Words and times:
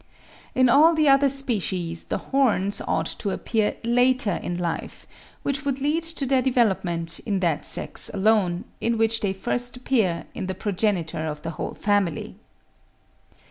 In 0.55 0.67
all 0.67 0.95
the 0.95 1.07
other 1.07 1.29
species 1.29 2.05
the 2.05 2.17
horns 2.17 2.81
ought 2.87 3.05
to 3.19 3.29
appear 3.29 3.75
later 3.83 4.31
in 4.41 4.57
life, 4.57 5.05
which 5.43 5.63
would 5.63 5.79
lead 5.79 6.01
to 6.01 6.25
their 6.25 6.41
development 6.41 7.19
in 7.23 7.39
that 7.41 7.67
sex 7.67 8.09
alone, 8.11 8.63
in 8.79 8.97
which 8.97 9.19
they 9.19 9.31
first 9.33 9.77
appeared 9.77 10.25
in 10.33 10.47
the 10.47 10.55
progenitor 10.55 11.27
of 11.27 11.43
the 11.43 11.51
whole 11.51 11.75
Family. 11.75 12.35